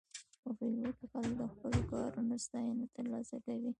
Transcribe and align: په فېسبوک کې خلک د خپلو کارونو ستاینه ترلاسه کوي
په 0.41 0.49
فېسبوک 0.57 0.95
کې 0.99 1.05
خلک 1.11 1.33
د 1.39 1.41
خپلو 1.53 1.79
کارونو 1.91 2.35
ستاینه 2.45 2.85
ترلاسه 2.95 3.35
کوي 3.45 3.69